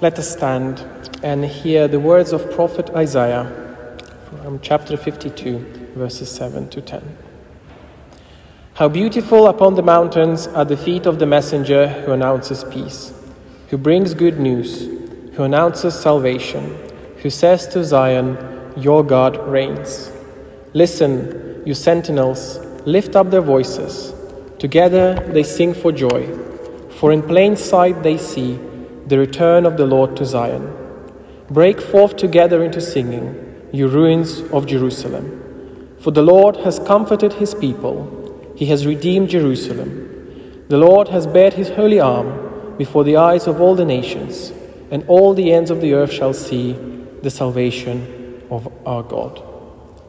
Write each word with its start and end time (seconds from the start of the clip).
Let 0.00 0.18
us 0.18 0.32
stand 0.32 0.84
and 1.22 1.44
hear 1.44 1.86
the 1.86 2.00
words 2.00 2.32
of 2.32 2.50
prophet 2.50 2.90
Isaiah 2.90 3.46
from 4.28 4.58
chapter 4.60 4.96
52, 4.96 5.92
verses 5.94 6.28
7 6.32 6.68
to 6.70 6.80
10. 6.80 7.16
How 8.74 8.88
beautiful 8.88 9.46
upon 9.46 9.76
the 9.76 9.82
mountains 9.82 10.48
are 10.48 10.64
the 10.64 10.76
feet 10.76 11.06
of 11.06 11.20
the 11.20 11.26
messenger 11.26 11.86
who 11.86 12.10
announces 12.10 12.64
peace, 12.64 13.12
who 13.68 13.78
brings 13.78 14.14
good 14.14 14.40
news, 14.40 14.80
who 15.36 15.44
announces 15.44 15.94
salvation, 15.94 16.76
who 17.18 17.30
says 17.30 17.68
to 17.68 17.84
Zion, 17.84 18.36
Your 18.76 19.04
God 19.04 19.38
reigns. 19.46 20.10
Listen, 20.72 21.62
you 21.64 21.72
sentinels, 21.72 22.58
lift 22.84 23.14
up 23.14 23.30
their 23.30 23.42
voices. 23.42 24.12
Together 24.58 25.14
they 25.32 25.44
sing 25.44 25.72
for 25.72 25.92
joy, 25.92 26.26
for 26.98 27.12
in 27.12 27.22
plain 27.22 27.56
sight 27.56 28.02
they 28.02 28.18
see 28.18 28.58
the 29.06 29.18
return 29.18 29.66
of 29.66 29.76
the 29.76 29.86
Lord 29.86 30.16
to 30.16 30.24
Zion. 30.24 30.72
Break 31.50 31.80
forth 31.80 32.16
together 32.16 32.64
into 32.64 32.80
singing, 32.80 33.68
you 33.72 33.86
ruins 33.86 34.40
of 34.52 34.66
Jerusalem. 34.66 35.96
For 35.98 36.10
the 36.10 36.22
Lord 36.22 36.56
has 36.58 36.78
comforted 36.78 37.34
his 37.34 37.54
people, 37.54 38.52
he 38.56 38.66
has 38.66 38.86
redeemed 38.86 39.30
Jerusalem. 39.30 40.64
The 40.68 40.78
Lord 40.78 41.08
has 41.08 41.26
bared 41.26 41.54
his 41.54 41.70
holy 41.70 42.00
arm 42.00 42.76
before 42.78 43.04
the 43.04 43.16
eyes 43.16 43.46
of 43.46 43.60
all 43.60 43.74
the 43.74 43.84
nations, 43.84 44.52
and 44.90 45.04
all 45.06 45.34
the 45.34 45.52
ends 45.52 45.70
of 45.70 45.80
the 45.80 45.94
earth 45.94 46.12
shall 46.12 46.32
see 46.32 46.72
the 47.22 47.30
salvation 47.30 48.42
of 48.50 48.72
our 48.86 49.02
God. 49.02 49.42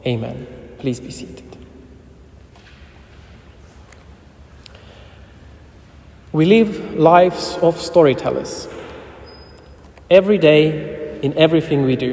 Amen. 0.06 0.46
Please 0.78 1.00
be 1.00 1.10
seated. 1.10 1.42
We 6.32 6.44
live 6.44 6.94
lives 6.94 7.56
of 7.62 7.80
storytellers. 7.80 8.68
Every 10.08 10.38
day, 10.38 11.18
in 11.22 11.36
everything 11.36 11.84
we 11.84 11.96
do. 11.96 12.12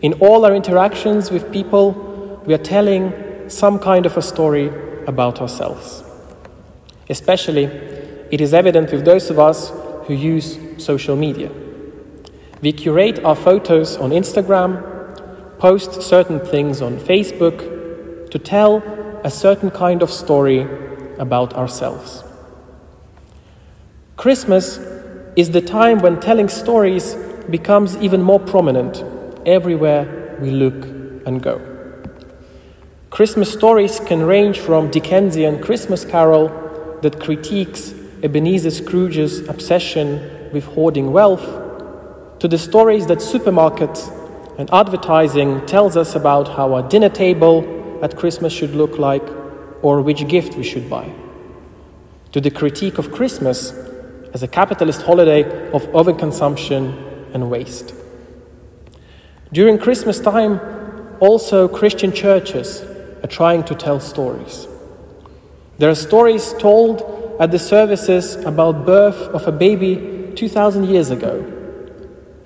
In 0.00 0.14
all 0.14 0.44
our 0.44 0.54
interactions 0.54 1.30
with 1.30 1.52
people, 1.52 2.42
we 2.44 2.54
are 2.54 2.58
telling 2.58 3.48
some 3.48 3.78
kind 3.78 4.06
of 4.06 4.16
a 4.16 4.22
story 4.22 4.68
about 5.06 5.40
ourselves. 5.40 6.02
Especially, 7.08 7.64
it 8.30 8.40
is 8.40 8.52
evident 8.52 8.90
with 8.90 9.04
those 9.04 9.30
of 9.30 9.38
us 9.38 9.70
who 10.06 10.14
use 10.14 10.58
social 10.78 11.16
media. 11.16 11.52
We 12.62 12.72
curate 12.72 13.24
our 13.24 13.36
photos 13.36 13.96
on 13.96 14.10
Instagram, 14.10 15.58
post 15.58 16.02
certain 16.02 16.40
things 16.40 16.82
on 16.82 16.98
Facebook 16.98 18.30
to 18.30 18.38
tell 18.38 18.82
a 19.22 19.30
certain 19.30 19.70
kind 19.70 20.02
of 20.02 20.10
story 20.10 20.66
about 21.18 21.54
ourselves. 21.54 22.24
Christmas 24.16 24.78
is 25.36 25.50
the 25.50 25.60
time 25.60 26.00
when 26.00 26.20
telling 26.20 26.48
stories 26.48 27.14
becomes 27.48 27.96
even 27.96 28.22
more 28.22 28.40
prominent 28.40 29.02
everywhere 29.46 30.38
we 30.40 30.50
look 30.50 30.84
and 31.26 31.42
go. 31.42 31.60
Christmas 33.10 33.52
stories 33.52 34.00
can 34.00 34.22
range 34.22 34.58
from 34.58 34.90
Dickensian 34.90 35.60
Christmas 35.60 36.04
Carol 36.04 36.48
that 37.02 37.20
critiques 37.20 37.92
Ebenezer 38.22 38.70
Scrooge's 38.70 39.46
obsession 39.48 40.50
with 40.52 40.64
hoarding 40.64 41.12
wealth 41.12 41.44
to 42.38 42.48
the 42.48 42.58
stories 42.58 43.06
that 43.06 43.18
supermarkets 43.18 44.10
and 44.58 44.72
advertising 44.72 45.64
tells 45.66 45.96
us 45.96 46.14
about 46.14 46.48
how 46.48 46.74
our 46.74 46.88
dinner 46.88 47.08
table 47.08 48.00
at 48.02 48.16
Christmas 48.16 48.52
should 48.52 48.74
look 48.74 48.98
like 48.98 49.26
or 49.82 50.00
which 50.02 50.26
gift 50.28 50.56
we 50.56 50.62
should 50.62 50.88
buy. 50.88 51.10
To 52.32 52.40
the 52.40 52.50
critique 52.50 52.98
of 52.98 53.12
Christmas 53.12 53.72
as 54.32 54.42
a 54.42 54.48
capitalist 54.48 55.02
holiday 55.02 55.42
of 55.72 55.82
overconsumption 55.88 57.34
and 57.34 57.50
waste. 57.50 57.94
During 59.52 59.78
Christmas 59.78 60.20
time, 60.20 60.60
also 61.20 61.68
Christian 61.68 62.12
churches 62.12 62.82
are 63.22 63.28
trying 63.28 63.64
to 63.64 63.74
tell 63.74 64.00
stories. 64.00 64.66
There 65.78 65.90
are 65.90 65.94
stories 65.94 66.54
told 66.58 67.36
at 67.38 67.50
the 67.50 67.58
services 67.58 68.36
about 68.36 68.86
birth 68.86 69.20
of 69.28 69.46
a 69.46 69.52
baby 69.52 70.32
2000 70.34 70.84
years 70.84 71.10
ago 71.10 71.42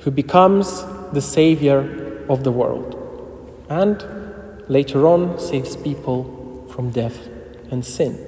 who 0.01 0.11
becomes 0.11 0.85
the 1.13 1.21
savior 1.21 2.25
of 2.29 2.45
the 2.45 2.51
world 2.51 2.95
and 3.69 4.05
later 4.69 5.07
on 5.07 5.39
saves 5.39 5.77
people 5.77 6.67
from 6.71 6.91
death 6.91 7.29
and 7.71 7.85
sin. 7.85 8.19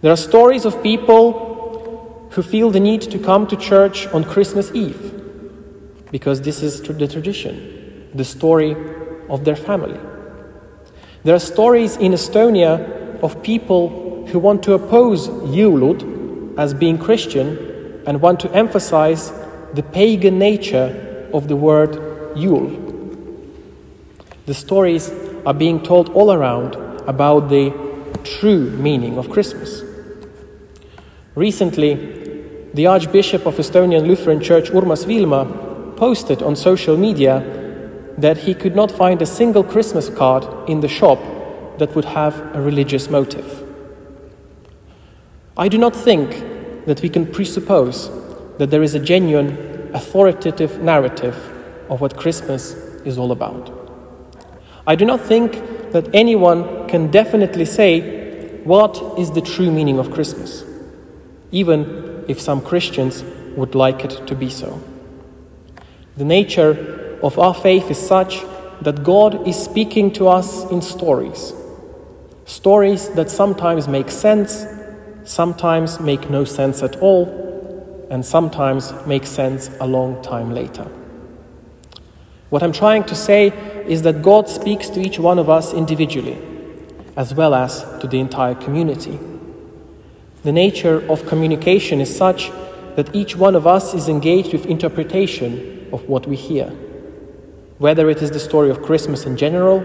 There 0.00 0.12
are 0.12 0.16
stories 0.16 0.64
of 0.64 0.82
people 0.82 1.55
who 2.36 2.42
feel 2.42 2.70
the 2.70 2.78
need 2.78 3.00
to 3.00 3.18
come 3.18 3.46
to 3.46 3.56
church 3.56 4.06
on 4.08 4.22
Christmas 4.22 4.70
Eve 4.74 5.22
because 6.10 6.42
this 6.42 6.62
is 6.62 6.82
the 6.82 7.08
tradition, 7.08 8.10
the 8.12 8.26
story 8.26 8.76
of 9.30 9.46
their 9.46 9.56
family. 9.56 9.98
There 11.24 11.34
are 11.34 11.38
stories 11.38 11.96
in 11.96 12.12
Estonia 12.12 13.22
of 13.22 13.42
people 13.42 14.26
who 14.26 14.38
want 14.38 14.62
to 14.64 14.74
oppose 14.74 15.28
Jõulud 15.28 16.58
as 16.58 16.74
being 16.74 16.98
Christian 16.98 18.02
and 18.06 18.20
want 18.20 18.40
to 18.40 18.52
emphasize 18.52 19.32
the 19.72 19.82
pagan 19.82 20.38
nature 20.38 21.30
of 21.32 21.48
the 21.48 21.56
word 21.56 22.36
Yule. 22.36 22.68
The 24.44 24.52
stories 24.52 25.10
are 25.46 25.54
being 25.54 25.82
told 25.82 26.10
all 26.10 26.30
around 26.30 26.74
about 27.08 27.48
the 27.48 27.72
true 28.24 28.68
meaning 28.72 29.16
of 29.16 29.30
Christmas. 29.30 29.82
Recently, 31.34 32.15
the 32.76 32.86
Archbishop 32.86 33.46
of 33.46 33.56
Estonian 33.56 34.06
Lutheran 34.06 34.38
Church 34.38 34.68
Urmas 34.70 35.06
Viilma 35.06 35.96
posted 35.96 36.42
on 36.42 36.54
social 36.54 36.94
media 36.94 37.42
that 38.18 38.36
he 38.36 38.52
could 38.52 38.76
not 38.76 38.92
find 38.92 39.22
a 39.22 39.24
single 39.24 39.64
Christmas 39.64 40.10
card 40.10 40.44
in 40.68 40.80
the 40.80 40.88
shop 40.88 41.18
that 41.78 41.94
would 41.94 42.04
have 42.04 42.34
a 42.54 42.60
religious 42.60 43.08
motive. 43.08 43.64
I 45.56 45.68
do 45.68 45.78
not 45.78 45.96
think 45.96 46.84
that 46.84 47.00
we 47.00 47.08
can 47.08 47.24
presuppose 47.24 48.10
that 48.58 48.70
there 48.70 48.82
is 48.82 48.94
a 48.94 49.00
genuine 49.00 49.90
authoritative 49.94 50.78
narrative 50.82 51.34
of 51.88 52.02
what 52.02 52.18
Christmas 52.18 52.74
is 53.06 53.16
all 53.16 53.32
about. 53.32 53.72
I 54.86 54.96
do 54.96 55.06
not 55.06 55.22
think 55.22 55.92
that 55.92 56.14
anyone 56.14 56.86
can 56.88 57.10
definitely 57.10 57.64
say 57.64 58.60
what 58.64 59.00
is 59.18 59.30
the 59.30 59.40
true 59.40 59.70
meaning 59.70 59.98
of 59.98 60.12
Christmas, 60.12 60.62
even 61.52 62.05
if 62.28 62.40
some 62.40 62.60
Christians 62.60 63.22
would 63.56 63.74
like 63.74 64.04
it 64.04 64.26
to 64.26 64.34
be 64.34 64.50
so. 64.50 64.80
The 66.16 66.24
nature 66.24 67.18
of 67.22 67.38
our 67.38 67.54
faith 67.54 67.90
is 67.90 67.98
such 67.98 68.42
that 68.82 69.02
God 69.02 69.46
is 69.46 69.56
speaking 69.56 70.12
to 70.12 70.28
us 70.28 70.70
in 70.70 70.82
stories. 70.82 71.52
Stories 72.44 73.08
that 73.10 73.30
sometimes 73.30 73.88
make 73.88 74.10
sense, 74.10 74.64
sometimes 75.24 75.98
make 76.00 76.30
no 76.30 76.44
sense 76.44 76.82
at 76.82 76.96
all, 76.96 78.06
and 78.10 78.24
sometimes 78.24 78.92
make 79.06 79.26
sense 79.26 79.70
a 79.80 79.86
long 79.86 80.22
time 80.22 80.52
later. 80.54 80.86
What 82.50 82.62
I'm 82.62 82.72
trying 82.72 83.04
to 83.04 83.14
say 83.14 83.48
is 83.86 84.02
that 84.02 84.22
God 84.22 84.48
speaks 84.48 84.88
to 84.90 85.00
each 85.00 85.18
one 85.18 85.38
of 85.38 85.50
us 85.50 85.74
individually, 85.74 86.38
as 87.16 87.34
well 87.34 87.54
as 87.54 87.82
to 88.00 88.06
the 88.06 88.20
entire 88.20 88.54
community. 88.54 89.18
The 90.46 90.52
nature 90.52 91.04
of 91.10 91.26
communication 91.26 92.00
is 92.00 92.16
such 92.16 92.52
that 92.94 93.12
each 93.12 93.34
one 93.34 93.56
of 93.56 93.66
us 93.66 93.94
is 93.94 94.08
engaged 94.08 94.52
with 94.52 94.64
interpretation 94.66 95.88
of 95.92 96.08
what 96.08 96.28
we 96.28 96.36
hear, 96.36 96.68
whether 97.78 98.08
it 98.08 98.22
is 98.22 98.30
the 98.30 98.38
story 98.38 98.70
of 98.70 98.80
Christmas 98.80 99.26
in 99.26 99.36
general 99.36 99.82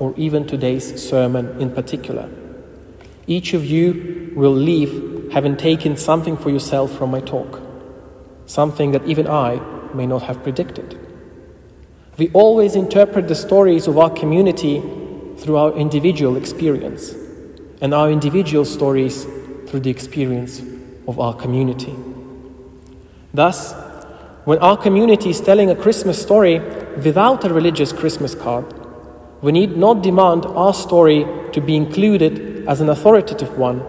or 0.00 0.14
even 0.16 0.48
today's 0.48 1.00
sermon 1.00 1.60
in 1.60 1.70
particular. 1.70 2.28
Each 3.28 3.54
of 3.54 3.64
you 3.64 4.32
will 4.34 4.50
leave 4.50 5.30
having 5.30 5.56
taken 5.56 5.96
something 5.96 6.36
for 6.36 6.50
yourself 6.50 6.90
from 6.98 7.12
my 7.12 7.20
talk, 7.20 7.62
something 8.46 8.90
that 8.90 9.06
even 9.06 9.28
I 9.28 9.60
may 9.94 10.08
not 10.08 10.24
have 10.24 10.42
predicted. 10.42 10.98
We 12.16 12.30
always 12.32 12.74
interpret 12.74 13.28
the 13.28 13.36
stories 13.36 13.86
of 13.86 13.96
our 13.96 14.10
community 14.10 14.80
through 15.36 15.56
our 15.56 15.72
individual 15.74 16.36
experience, 16.36 17.14
and 17.80 17.94
our 17.94 18.10
individual 18.10 18.64
stories 18.64 19.24
through 19.68 19.80
the 19.80 19.90
experience 19.90 20.62
of 21.06 21.20
our 21.20 21.34
community. 21.34 21.94
Thus, 23.34 23.74
when 24.44 24.58
our 24.58 24.76
community 24.76 25.30
is 25.30 25.40
telling 25.40 25.70
a 25.70 25.76
Christmas 25.76 26.20
story 26.20 26.58
without 27.04 27.44
a 27.44 27.52
religious 27.52 27.92
Christmas 27.92 28.34
card, 28.34 28.64
we 29.42 29.52
need 29.52 29.76
not 29.76 30.02
demand 30.02 30.46
our 30.46 30.72
story 30.72 31.26
to 31.52 31.60
be 31.60 31.76
included 31.76 32.66
as 32.66 32.80
an 32.80 32.88
authoritative 32.88 33.58
one 33.58 33.80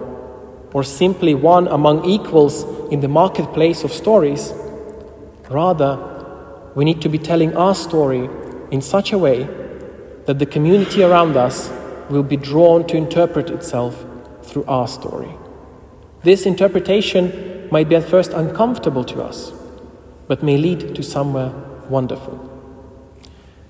or 0.73 0.83
simply 0.83 1.33
one 1.33 1.67
among 1.67 2.05
equals 2.05 2.63
in 2.91 2.99
the 2.99 3.07
marketplace 3.07 3.83
of 3.83 3.91
stories. 3.91 4.53
Rather, 5.49 5.97
we 6.75 6.85
need 6.85 7.01
to 7.01 7.09
be 7.09 7.17
telling 7.17 7.55
our 7.55 7.73
story 7.73 8.29
in 8.69 8.81
such 8.81 9.11
a 9.11 9.17
way 9.17 9.43
that 10.25 10.37
the 10.37 10.45
community 10.45 11.01
around 11.01 11.35
us 11.35 11.71
will 12.09 12.23
be 12.23 12.37
drawn 12.37 12.85
to 12.85 12.97
interpret 12.97 13.49
itself 13.49 14.05
through 14.43 14.65
our 14.65 14.87
story. 14.87 15.33
This 16.21 16.45
interpretation 16.45 17.69
might 17.71 17.87
be 17.87 17.95
at 17.95 18.03
first 18.03 18.33
uncomfortable 18.33 19.05
to 19.05 19.23
us, 19.23 19.53
but 20.27 20.43
may 20.43 20.57
lead 20.57 20.93
to 20.95 21.01
somewhere 21.01 21.53
wonderful. 21.89 22.45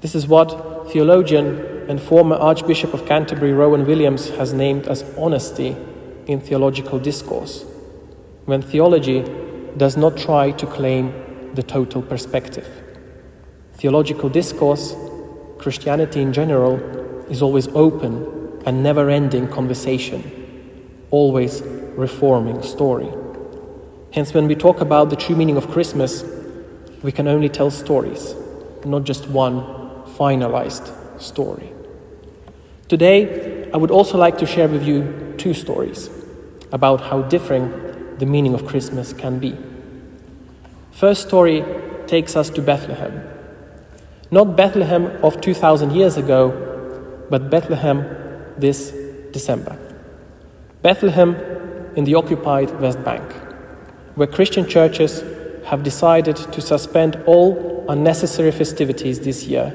This 0.01 0.15
is 0.15 0.27
what 0.27 0.89
theologian 0.91 1.59
and 1.87 2.01
former 2.01 2.35
Archbishop 2.35 2.93
of 2.93 3.05
Canterbury 3.05 3.53
Rowan 3.53 3.85
Williams 3.85 4.29
has 4.29 4.51
named 4.51 4.87
as 4.87 5.03
honesty 5.15 5.75
in 6.25 6.41
theological 6.41 6.97
discourse, 6.97 7.65
when 8.45 8.61
theology 8.61 9.23
does 9.77 9.95
not 9.95 10.17
try 10.17 10.49
to 10.51 10.65
claim 10.65 11.13
the 11.53 11.63
total 11.63 12.01
perspective. 12.01 12.67
Theological 13.73 14.29
discourse, 14.29 14.95
Christianity 15.59 16.21
in 16.21 16.33
general, 16.33 16.77
is 17.29 17.43
always 17.43 17.67
open 17.69 18.61
and 18.65 18.81
never 18.81 19.09
ending 19.09 19.47
conversation, 19.47 20.23
always 21.11 21.61
reforming 21.95 22.61
story. 22.63 23.09
Hence, 24.11 24.33
when 24.33 24.47
we 24.47 24.55
talk 24.55 24.81
about 24.81 25.09
the 25.09 25.15
true 25.15 25.35
meaning 25.35 25.57
of 25.57 25.69
Christmas, 25.69 26.23
we 27.03 27.11
can 27.11 27.27
only 27.27 27.49
tell 27.49 27.71
stories, 27.71 28.33
not 28.85 29.03
just 29.03 29.27
one 29.27 29.61
finalized 30.17 30.91
story. 31.21 31.71
Today, 32.87 33.69
I 33.71 33.77
would 33.77 33.91
also 33.91 34.17
like 34.17 34.37
to 34.39 34.45
share 34.45 34.67
with 34.67 34.83
you 34.83 35.35
two 35.37 35.53
stories 35.53 36.09
about 36.71 37.01
how 37.01 37.21
differing 37.23 38.17
the 38.17 38.25
meaning 38.25 38.53
of 38.53 38.65
Christmas 38.65 39.13
can 39.13 39.39
be. 39.39 39.55
First 40.91 41.27
story 41.27 41.63
takes 42.07 42.35
us 42.35 42.49
to 42.49 42.61
Bethlehem. 42.61 43.23
Not 44.31 44.55
Bethlehem 44.55 45.05
of 45.23 45.39
2000 45.39 45.91
years 45.91 46.17
ago, 46.17 47.25
but 47.29 47.49
Bethlehem 47.49 48.03
this 48.57 48.91
December. 49.31 49.77
Bethlehem 50.81 51.35
in 51.99 52.05
the 52.05 52.15
occupied 52.15 52.71
West 52.79 53.03
Bank, 53.03 53.29
where 54.15 54.25
Christian 54.25 54.65
churches 54.65 55.21
have 55.65 55.83
decided 55.83 56.37
to 56.37 56.61
suspend 56.61 57.21
all 57.25 57.85
unnecessary 57.89 58.51
festivities 58.51 59.19
this 59.19 59.43
year 59.43 59.67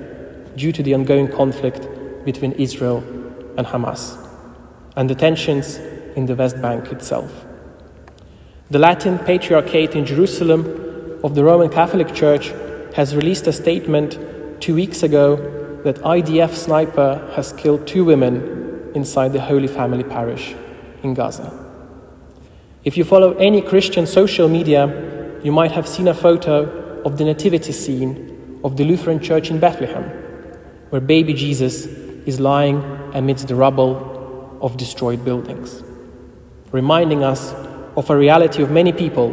due 0.56 0.72
to 0.72 0.82
the 0.82 0.94
ongoing 0.94 1.28
conflict 1.28 1.86
between 2.24 2.52
Israel 2.52 3.04
and 3.58 3.66
Hamas 3.66 4.16
and 4.96 5.10
the 5.10 5.14
tensions 5.14 5.76
in 6.16 6.24
the 6.24 6.34
West 6.34 6.62
Bank 6.62 6.90
itself. 6.92 7.44
The 8.70 8.78
Latin 8.78 9.18
Patriarchate 9.18 9.94
in 9.94 10.06
Jerusalem 10.06 11.20
of 11.22 11.34
the 11.34 11.44
Roman 11.44 11.68
Catholic 11.68 12.14
Church 12.14 12.54
has 12.94 13.14
released 13.14 13.46
a 13.46 13.52
statement 13.52 14.18
two 14.62 14.74
weeks 14.74 15.02
ago 15.02 15.36
that 15.84 15.96
IDF 15.96 16.54
sniper 16.54 17.30
has 17.36 17.52
killed 17.52 17.86
two 17.86 18.02
women 18.06 18.92
inside 18.94 19.34
the 19.34 19.42
Holy 19.42 19.68
Family 19.68 20.04
Parish 20.04 20.54
in 21.02 21.12
Gaza. 21.12 21.63
If 22.84 22.96
you 22.96 23.04
follow 23.04 23.34
any 23.36 23.62
Christian 23.62 24.06
social 24.06 24.48
media, 24.48 25.40
you 25.42 25.52
might 25.52 25.72
have 25.72 25.88
seen 25.88 26.08
a 26.08 26.14
photo 26.14 27.02
of 27.04 27.18
the 27.18 27.24
nativity 27.24 27.72
scene 27.72 28.60
of 28.62 28.76
the 28.76 28.84
Lutheran 28.84 29.20
Church 29.20 29.50
in 29.50 29.58
Bethlehem, 29.58 30.04
where 30.90 31.00
baby 31.00 31.34
Jesus 31.34 31.86
is 32.26 32.40
lying 32.40 32.82
amidst 33.14 33.48
the 33.48 33.54
rubble 33.54 34.58
of 34.60 34.76
destroyed 34.76 35.24
buildings 35.24 35.82
reminding 36.74 37.22
us 37.22 37.54
of 37.96 38.10
a 38.10 38.16
reality 38.16 38.60
of 38.60 38.68
many 38.68 38.92
people 38.92 39.28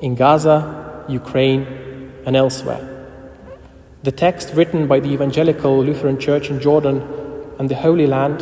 in 0.00 0.14
Gaza, 0.14 1.04
Ukraine, 1.10 2.10
and 2.24 2.34
elsewhere. 2.34 2.82
The 4.02 4.12
text 4.12 4.54
written 4.54 4.88
by 4.88 4.98
the 5.00 5.10
Evangelical 5.10 5.84
Lutheran 5.84 6.18
Church 6.18 6.48
in 6.48 6.60
Jordan 6.60 7.02
and 7.58 7.68
the 7.68 7.74
Holy 7.74 8.06
Land, 8.06 8.40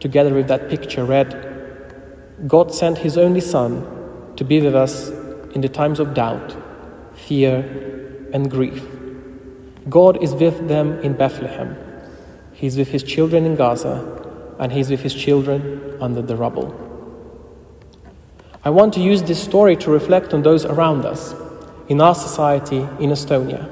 together 0.00 0.32
with 0.32 0.48
that 0.48 0.70
picture, 0.70 1.04
read 1.04 1.28
God 2.46 2.72
sent 2.72 2.98
His 2.98 3.18
only 3.18 3.40
Son 3.40 4.34
to 4.36 4.44
be 4.44 4.60
with 4.60 4.74
us 4.74 5.08
in 5.54 5.60
the 5.60 5.68
times 5.68 5.98
of 5.98 6.14
doubt, 6.14 6.56
fear, 7.14 8.28
and 8.32 8.50
grief. 8.50 8.86
God 9.88 10.22
is 10.22 10.34
with 10.34 10.68
them 10.68 11.00
in 11.00 11.14
Bethlehem. 11.14 11.76
He's 12.52 12.76
with 12.76 12.88
His 12.88 13.02
children 13.02 13.44
in 13.44 13.56
Gaza, 13.56 14.56
and 14.58 14.70
He's 14.70 14.90
with 14.90 15.00
His 15.00 15.14
children 15.14 15.96
under 16.00 16.22
the 16.22 16.36
rubble. 16.36 16.84
I 18.64 18.70
want 18.70 18.94
to 18.94 19.00
use 19.00 19.22
this 19.22 19.42
story 19.42 19.76
to 19.76 19.90
reflect 19.90 20.34
on 20.34 20.42
those 20.42 20.64
around 20.64 21.04
us, 21.04 21.34
in 21.88 22.00
our 22.00 22.14
society 22.14 22.78
in 23.00 23.10
Estonia, 23.10 23.68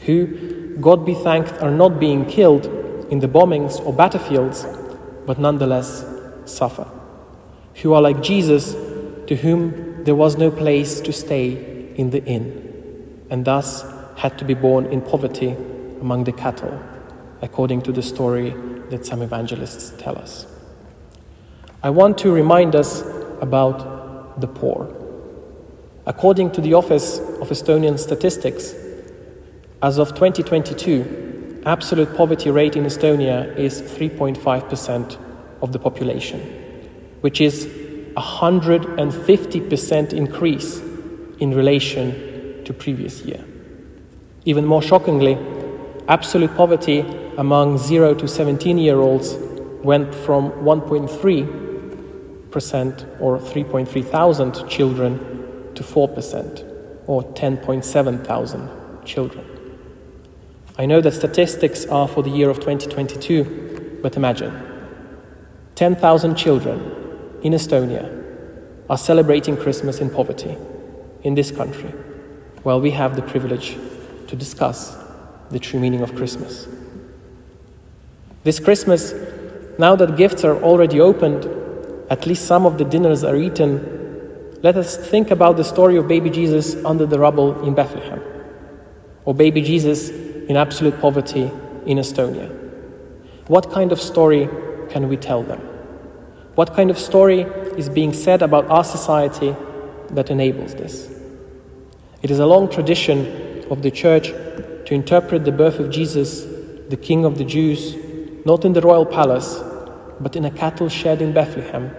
who, 0.00 0.76
God 0.80 1.04
be 1.04 1.14
thanked, 1.14 1.60
are 1.60 1.70
not 1.70 1.98
being 1.98 2.24
killed 2.26 2.66
in 3.10 3.18
the 3.18 3.28
bombings 3.28 3.84
or 3.84 3.92
battlefields, 3.92 4.66
but 5.26 5.38
nonetheless 5.38 6.04
suffer, 6.44 6.86
who 7.76 7.92
are 7.92 8.02
like 8.02 8.22
Jesus, 8.22 8.72
to 9.26 9.36
whom 9.36 10.04
there 10.04 10.14
was 10.14 10.36
no 10.36 10.50
place 10.50 11.00
to 11.00 11.12
stay 11.12 11.94
in 11.96 12.10
the 12.10 12.24
inn, 12.24 13.26
and 13.30 13.44
thus 13.44 13.84
had 14.16 14.38
to 14.38 14.44
be 14.44 14.54
born 14.54 14.86
in 14.86 15.00
poverty 15.00 15.56
among 16.00 16.24
the 16.24 16.32
cattle, 16.32 16.80
according 17.42 17.82
to 17.82 17.92
the 17.92 18.02
story 18.02 18.50
that 18.90 19.04
some 19.06 19.22
evangelists 19.22 19.92
tell 19.98 20.16
us. 20.16 20.46
I 21.82 21.90
want 21.90 22.18
to 22.18 22.32
remind 22.32 22.74
us 22.74 23.02
about 23.40 24.40
the 24.40 24.46
poor. 24.46 24.94
According 26.06 26.52
to 26.52 26.60
the 26.60 26.74
Office 26.74 27.18
of 27.18 27.48
Estonian 27.48 27.98
Statistics, 27.98 28.74
as 29.82 29.98
of 29.98 30.14
2022, 30.14 31.62
absolute 31.66 32.14
poverty 32.16 32.50
rate 32.50 32.76
in 32.76 32.84
Estonia 32.84 33.54
is 33.56 33.82
3.5% 33.82 35.18
of 35.62 35.72
the 35.72 35.78
population, 35.78 36.63
which 37.24 37.40
is 37.40 37.64
a 38.16 38.20
150% 38.20 40.12
increase 40.12 40.80
in 41.38 41.54
relation 41.54 42.62
to 42.66 42.74
previous 42.74 43.22
year. 43.22 43.42
Even 44.44 44.66
more 44.66 44.82
shockingly, 44.82 45.38
absolute 46.06 46.54
poverty 46.54 47.00
among 47.38 47.78
0 47.78 48.12
to 48.12 48.28
17 48.28 48.76
year 48.76 48.98
olds 48.98 49.36
went 49.82 50.14
from 50.14 50.50
1.3% 50.50 53.20
or 53.22 53.38
3.3 53.38 54.04
thousand 54.04 54.68
children 54.68 55.18
to 55.74 55.82
4% 55.82 56.62
or 57.06 57.22
10.7 57.22 58.26
thousand 58.26 58.68
children. 59.06 59.46
I 60.76 60.84
know 60.84 61.00
that 61.00 61.12
statistics 61.12 61.86
are 61.86 62.06
for 62.06 62.22
the 62.22 62.28
year 62.28 62.50
of 62.50 62.60
2022, 62.60 64.00
but 64.02 64.18
imagine 64.18 64.52
10,000 65.74 66.36
children 66.36 67.03
in 67.44 67.52
Estonia 67.52 68.22
are 68.90 68.98
celebrating 68.98 69.56
Christmas 69.56 70.00
in 70.00 70.10
poverty 70.10 70.56
in 71.22 71.34
this 71.34 71.50
country, 71.50 71.90
while 72.64 72.80
we 72.80 72.90
have 72.90 73.14
the 73.14 73.22
privilege 73.22 73.76
to 74.26 74.34
discuss 74.34 74.96
the 75.50 75.58
true 75.58 75.78
meaning 75.78 76.00
of 76.00 76.14
Christmas. 76.16 76.66
This 78.42 78.58
Christmas, 78.58 79.14
now 79.78 79.94
that 79.96 80.16
gifts 80.16 80.42
are 80.44 80.60
already 80.62 81.00
opened, 81.00 81.46
at 82.10 82.26
least 82.26 82.46
some 82.46 82.66
of 82.66 82.78
the 82.78 82.84
dinners 82.84 83.22
are 83.22 83.36
eaten, 83.36 84.58
let 84.62 84.76
us 84.76 84.96
think 84.96 85.30
about 85.30 85.56
the 85.56 85.64
story 85.64 85.96
of 85.96 86.08
baby 86.08 86.30
Jesus 86.30 86.82
under 86.84 87.04
the 87.06 87.18
rubble 87.18 87.62
in 87.66 87.74
Bethlehem, 87.74 88.22
or 89.26 89.34
baby 89.34 89.60
Jesus 89.60 90.08
in 90.08 90.56
absolute 90.56 90.98
poverty 91.00 91.50
in 91.84 91.98
Estonia. 91.98 92.48
What 93.48 93.70
kind 93.70 93.92
of 93.92 94.00
story 94.00 94.48
can 94.88 95.08
we 95.08 95.18
tell 95.18 95.42
them? 95.42 95.73
What 96.54 96.72
kind 96.74 96.90
of 96.90 96.98
story 96.98 97.40
is 97.76 97.88
being 97.88 98.12
said 98.12 98.40
about 98.40 98.70
our 98.70 98.84
society 98.84 99.56
that 100.10 100.30
enables 100.30 100.74
this? 100.74 101.10
It 102.22 102.30
is 102.30 102.38
a 102.38 102.46
long 102.46 102.70
tradition 102.70 103.66
of 103.70 103.82
the 103.82 103.90
Church 103.90 104.28
to 104.28 104.94
interpret 104.94 105.44
the 105.44 105.52
birth 105.52 105.80
of 105.80 105.90
Jesus, 105.90 106.44
the 106.88 106.96
King 106.96 107.24
of 107.24 107.38
the 107.38 107.44
Jews, 107.44 107.96
not 108.44 108.64
in 108.64 108.72
the 108.72 108.80
royal 108.80 109.04
palace, 109.04 109.60
but 110.20 110.36
in 110.36 110.44
a 110.44 110.50
cattle 110.50 110.88
shed 110.88 111.20
in 111.20 111.32
Bethlehem, 111.32 111.90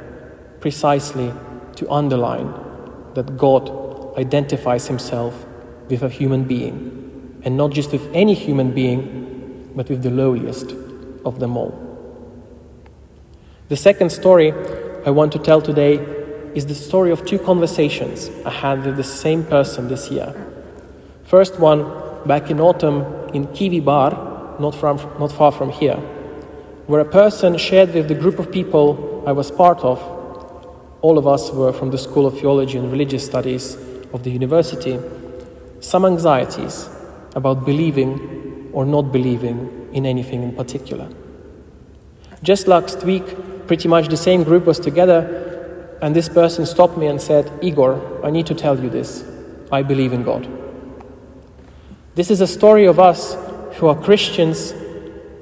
precisely 0.61 1.33
to 1.75 1.91
underline 1.91 2.53
that 3.13 3.35
God 3.35 4.17
identifies 4.17 4.87
himself 4.87 5.45
with 5.89 6.01
a 6.01 6.09
human 6.09 6.45
being, 6.45 7.41
and 7.43 7.57
not 7.57 7.71
just 7.71 7.91
with 7.91 8.09
any 8.13 8.33
human 8.33 8.71
being, 8.71 9.73
but 9.75 9.89
with 9.89 10.01
the 10.01 10.11
lowliest 10.11 10.71
of 11.25 11.39
them 11.39 11.57
all. 11.57 11.84
The 13.67 13.75
second 13.75 14.11
story 14.11 14.53
I 15.05 15.09
want 15.09 15.31
to 15.33 15.39
tell 15.39 15.61
today 15.61 15.95
is 16.53 16.65
the 16.67 16.75
story 16.75 17.11
of 17.11 17.25
two 17.25 17.39
conversations 17.39 18.29
I 18.45 18.51
had 18.51 18.85
with 18.85 18.95
the 18.95 19.03
same 19.03 19.43
person 19.43 19.87
this 19.87 20.09
year. 20.11 20.33
First 21.23 21.59
one 21.59 21.83
back 22.27 22.49
in 22.49 22.59
autumn 22.59 23.29
in 23.33 23.47
Kiwi 23.53 23.79
Bar, 23.79 24.57
not, 24.59 24.75
from, 24.75 24.97
not 25.19 25.31
far 25.31 25.51
from 25.51 25.71
here 25.71 26.01
where 26.87 27.01
a 27.01 27.05
person 27.05 27.57
shared 27.57 27.93
with 27.93 28.07
the 28.07 28.13
group 28.13 28.37
of 28.37 28.51
people 28.51 29.23
I 29.25 29.31
was 29.31 29.49
part 29.49 29.79
of, 29.79 29.99
all 31.01 31.17
of 31.17 31.27
us 31.27 31.51
were 31.51 31.73
from 31.73 31.89
the 31.89 31.97
School 31.97 32.27
of 32.27 32.39
Theology 32.39 32.77
and 32.77 32.91
Religious 32.91 33.25
Studies 33.25 33.75
of 34.13 34.23
the 34.23 34.29
university, 34.29 34.99
some 35.79 36.05
anxieties 36.05 36.87
about 37.35 37.65
believing 37.65 38.69
or 38.71 38.85
not 38.85 39.11
believing 39.11 39.89
in 39.93 40.05
anything 40.05 40.43
in 40.43 40.55
particular. 40.55 41.09
Just 42.43 42.67
last 42.67 43.03
week, 43.03 43.23
pretty 43.67 43.87
much 43.87 44.07
the 44.07 44.17
same 44.17 44.43
group 44.43 44.65
was 44.65 44.79
together, 44.79 45.97
and 46.01 46.15
this 46.15 46.29
person 46.29 46.65
stopped 46.65 46.97
me 46.97 47.07
and 47.07 47.21
said, 47.21 47.51
Igor, 47.61 48.21
I 48.23 48.29
need 48.29 48.45
to 48.47 48.55
tell 48.55 48.79
you 48.79 48.89
this. 48.89 49.23
I 49.71 49.81
believe 49.81 50.13
in 50.13 50.23
God. 50.23 50.47
This 52.15 52.31
is 52.31 52.41
a 52.41 52.47
story 52.47 52.85
of 52.85 52.99
us 52.99 53.35
who 53.75 53.87
are 53.87 53.95
Christians 53.99 54.73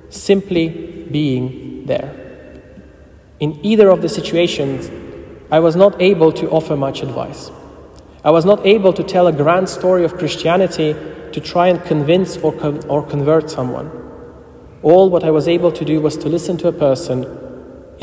simply 0.10 0.70
being 1.12 1.86
there. 1.86 2.20
In 3.39 3.63
either 3.65 3.89
of 3.89 4.01
the 4.01 4.10
situations, 4.10 4.89
I 5.51 5.60
was 5.60 5.75
not 5.75 6.01
able 6.01 6.32
to 6.32 6.50
offer 6.50 6.75
much 6.75 7.03
advice. 7.03 7.51
I 8.24 8.32
was 8.32 8.46
not 8.46 8.65
able 8.65 8.94
to 8.94 9.03
tell 9.03 9.27
a 9.27 9.34
grand 9.34 9.70
story 9.70 10.06
of 10.06 10.18
Christianity 10.18 10.96
to 11.34 11.42
try 11.42 11.68
and 11.68 11.84
convince 11.84 12.38
or, 12.38 12.53
con- 12.53 12.84
or 12.88 13.06
convert 13.06 13.50
someone. 13.50 13.92
All 14.82 15.10
what 15.10 15.24
I 15.24 15.32
was 15.32 15.48
able 15.48 15.72
to 15.74 15.84
do 15.84 16.00
was 16.00 16.18
to 16.18 16.30
listen 16.30 16.58
to 16.58 16.68
a 16.70 16.72
person 16.72 17.24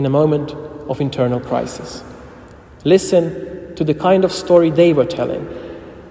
in 0.01 0.07
a 0.07 0.09
moment 0.09 0.53
of 0.89 0.99
internal 0.99 1.39
crisis. 1.39 2.03
Listen 2.85 3.75
to 3.77 3.85
the 3.85 3.93
kind 3.93 4.25
of 4.25 4.33
story 4.33 4.71
they 4.71 4.95
were 4.95 5.05
telling 5.05 5.47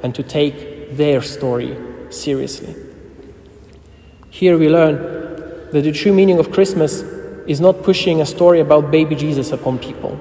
and 0.03 0.13
to 0.13 0.21
take 0.21 0.95
their 0.95 1.23
story 1.23 1.75
seriously. 2.11 2.75
Here 4.29 4.59
we 4.59 4.69
learn 4.69 4.95
that 5.71 5.81
the 5.81 5.91
true 5.91 6.13
meaning 6.13 6.37
of 6.37 6.51
Christmas 6.51 7.01
is 7.47 7.59
not 7.59 7.81
pushing 7.81 8.21
a 8.21 8.27
story 8.27 8.59
about 8.59 8.91
baby 8.91 9.15
Jesus 9.15 9.51
upon 9.51 9.79
people. 9.79 10.19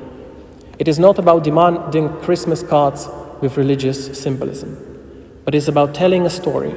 It 0.78 0.88
is 0.88 0.98
not 0.98 1.18
about 1.18 1.44
demanding 1.44 2.08
Christmas 2.22 2.62
cards 2.62 3.06
with 3.42 3.58
religious 3.58 4.18
symbolism, 4.18 4.72
but 5.44 5.54
is 5.54 5.68
about 5.68 5.94
telling 5.94 6.24
a 6.24 6.30
story, 6.30 6.74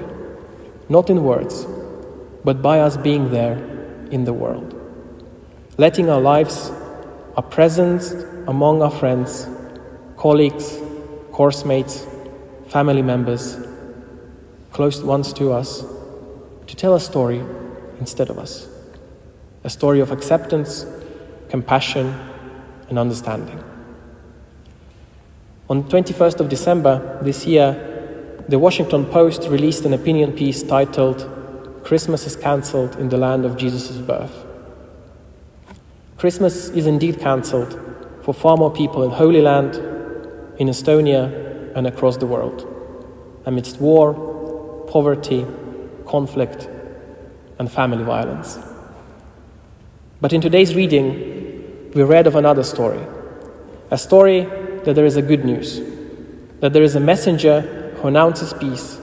not 0.89 1.09
in 1.09 1.23
words, 1.23 1.65
but 2.43 2.61
by 2.61 2.81
us 2.81 2.97
being 2.97 3.31
there 3.31 3.57
in 4.11 4.25
the 4.25 4.33
world. 4.33 4.75
Letting 5.77 6.09
our 6.09 6.19
lives, 6.19 6.69
our 7.41 7.49
presence 7.49 8.11
among 8.47 8.83
our 8.83 8.91
friends, 8.91 9.47
colleagues, 10.15 10.77
course 11.31 11.65
mates, 11.65 12.05
family 12.67 13.01
members, 13.01 13.57
close 14.71 15.01
ones 15.01 15.33
to 15.33 15.51
us, 15.51 15.83
to 16.67 16.75
tell 16.75 16.93
a 16.93 16.99
story 16.99 17.41
instead 17.99 18.29
of 18.29 18.37
us. 18.37 18.67
A 19.63 19.71
story 19.71 20.01
of 20.01 20.11
acceptance, 20.11 20.85
compassion, 21.49 22.13
and 22.89 22.99
understanding. 22.99 23.63
On 25.67 25.83
21st 25.83 26.41
of 26.41 26.49
December 26.49 27.17
this 27.23 27.47
year, 27.47 28.43
the 28.49 28.59
Washington 28.59 29.03
Post 29.05 29.47
released 29.49 29.83
an 29.85 29.93
opinion 29.93 30.33
piece 30.33 30.61
titled 30.61 31.27
Christmas 31.83 32.27
is 32.27 32.35
cancelled 32.35 32.97
in 32.97 33.09
the 33.09 33.17
land 33.17 33.45
of 33.45 33.57
Jesus' 33.57 33.97
birth. 33.97 34.50
Christmas 36.21 36.69
is 36.69 36.85
indeed 36.85 37.19
cancelled 37.19 37.73
for 38.21 38.31
far 38.31 38.55
more 38.55 38.71
people 38.71 39.01
in 39.01 39.09
Holy 39.09 39.41
Land, 39.41 39.73
in 40.59 40.67
Estonia, 40.67 41.75
and 41.75 41.87
across 41.87 42.17
the 42.17 42.27
world, 42.27 42.61
amidst 43.47 43.81
war, 43.81 44.85
poverty, 44.87 45.47
conflict, 46.05 46.69
and 47.57 47.71
family 47.71 48.03
violence. 48.03 48.59
But 50.21 50.31
in 50.31 50.41
today's 50.41 50.75
reading, 50.75 51.91
we 51.95 52.03
read 52.03 52.27
of 52.27 52.35
another 52.35 52.63
story 52.63 53.03
a 53.89 53.97
story 53.97 54.41
that 54.83 54.93
there 54.93 55.07
is 55.07 55.17
a 55.17 55.23
good 55.23 55.43
news, 55.43 55.81
that 56.59 56.71
there 56.71 56.83
is 56.83 56.95
a 56.95 56.99
messenger 56.99 57.95
who 57.95 58.09
announces 58.09 58.53
peace, 58.53 58.99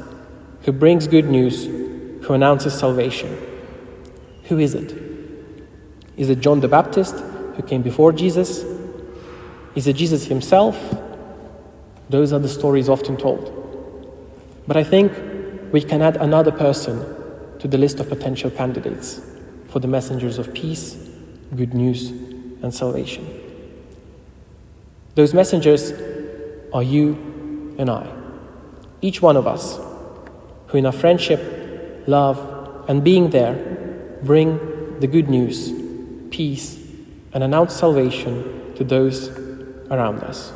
who 0.63 0.71
brings 0.71 1.09
good 1.09 1.29
news, 1.29 1.65
who 1.65 2.33
announces 2.33 2.79
salvation. 2.79 3.37
Who 4.45 4.61
is 4.61 4.77
it? 4.77 5.08
Is 6.19 6.29
it 6.29 6.41
John 6.41 6.61
the 6.61 6.69
Baptist, 6.69 7.15
who 7.15 7.63
came 7.63 7.81
before 7.81 8.13
Jesus? 8.13 8.65
Is 9.75 9.87
it 9.87 9.95
Jesus 9.95 10.27
himself? 10.27 10.77
Those 12.11 12.33
are 12.33 12.41
the 12.41 12.49
stories 12.49 12.89
often 12.89 13.17
told. 13.17 13.55
But 14.67 14.77
I 14.77 14.83
think 14.83 15.13
we 15.73 15.81
can 15.81 16.03
add 16.03 16.17
another 16.17 16.51
person 16.51 17.15
to 17.61 17.69
the 17.69 17.79
list 17.79 18.01
of 18.01 18.09
potential 18.09 18.51
candidates 18.51 19.21
for 19.69 19.79
the 19.79 19.89
messengers 19.89 20.39
of 20.39 20.53
peace, 20.53 20.97
good 21.55 21.73
news, 21.73 22.11
and 22.63 22.75
salvation. 22.75 23.27
Those 25.15 25.33
messengers 25.33 25.93
are 26.73 26.83
you 26.83 27.77
and 27.79 27.89
I, 27.89 28.13
each 29.01 29.23
one 29.23 29.37
of 29.37 29.47
us, 29.47 29.79
who 30.69 30.79
in 30.79 30.87
our 30.87 30.93
friendship, 30.93 32.05
love, 32.07 32.85
and 32.89 33.05
being 33.05 33.31
there 33.31 33.55
bring 34.23 34.99
the 35.01 35.07
good 35.07 35.29
news, 35.29 35.78
peace, 36.31 36.79
and 37.33 37.45
announce 37.45 37.75
salvation 37.75 38.75
to 38.75 38.85
those 38.85 39.29
around 39.91 40.21
us. 40.21 40.53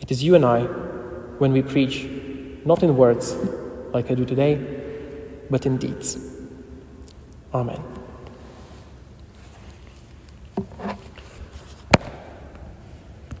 It 0.00 0.10
is 0.10 0.22
you 0.22 0.34
and 0.34 0.44
I 0.44 0.62
when 1.38 1.52
we 1.52 1.62
preach, 1.62 2.06
not 2.64 2.82
in 2.82 2.96
words 2.96 3.34
like 3.92 4.10
I 4.10 4.14
do 4.14 4.24
today, 4.24 4.54
but 5.50 5.66
in 5.66 5.76
deeds. 5.76 6.18
Amen. 7.52 7.95